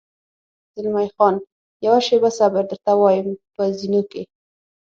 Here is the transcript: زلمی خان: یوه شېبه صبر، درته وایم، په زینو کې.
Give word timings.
زلمی 0.75 1.07
خان: 1.15 1.35
یوه 1.85 1.99
شېبه 2.05 2.29
صبر، 2.37 2.63
درته 2.71 2.91
وایم، 3.01 3.27
په 3.55 3.61
زینو 3.79 4.01
کې. 4.11 4.21